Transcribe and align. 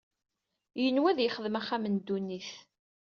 Yenwa 0.81 1.07
ad 1.11 1.19
yexdem 1.21 1.55
axxam 1.59 1.83
n 1.87 1.95
ddunit. 1.99 2.49